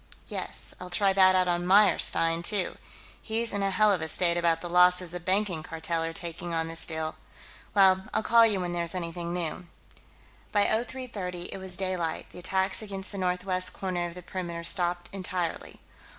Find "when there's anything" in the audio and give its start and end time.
8.61-9.31